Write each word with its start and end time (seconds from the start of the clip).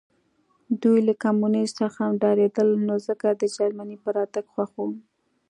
دوی 0.81 0.99
له 1.07 1.13
کمونیزم 1.23 1.75
څخه 1.81 2.17
ډارېدل 2.21 2.69
نو 2.87 2.95
ځکه 3.07 3.27
د 3.41 3.43
جرمني 3.55 3.97
په 4.03 4.09
راتګ 4.17 4.45
خوښ 4.53 4.71
وو 4.77 4.89